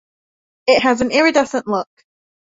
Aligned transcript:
It 0.65 0.81
has 0.81 1.01
an 1.01 1.11
iridescent 1.11 1.67
look. 1.67 1.87